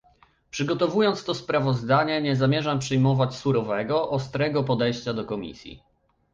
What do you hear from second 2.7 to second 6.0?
przyjmować surowego, ostrego podejścia do Komisji